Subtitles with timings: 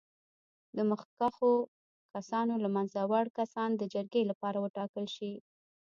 [0.75, 1.51] د مخکښو
[2.13, 5.33] کسانو له منځه وړ کسان د جرګې لپاره وټاکل شي.